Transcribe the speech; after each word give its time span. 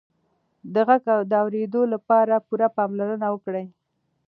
د 0.73 0.75
غږ 0.87 1.05
د 1.31 1.31
اورېدو 1.43 1.81
لپاره 1.93 2.43
پوره 2.47 2.67
پاملرنه 2.77 3.27
وکړه. 3.31 3.63